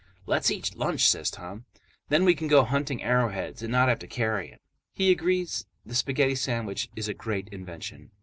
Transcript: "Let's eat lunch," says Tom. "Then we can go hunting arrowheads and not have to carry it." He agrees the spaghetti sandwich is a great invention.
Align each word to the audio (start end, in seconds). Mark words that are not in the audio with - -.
"Let's 0.25 0.49
eat 0.49 0.75
lunch," 0.75 1.07
says 1.07 1.29
Tom. 1.29 1.65
"Then 2.09 2.25
we 2.25 2.33
can 2.33 2.47
go 2.47 2.63
hunting 2.63 3.03
arrowheads 3.03 3.61
and 3.61 3.71
not 3.71 3.87
have 3.87 3.99
to 3.99 4.07
carry 4.07 4.49
it." 4.49 4.59
He 4.95 5.11
agrees 5.11 5.67
the 5.85 5.93
spaghetti 5.93 6.33
sandwich 6.33 6.89
is 6.95 7.07
a 7.07 7.13
great 7.13 7.47
invention. 7.49 8.09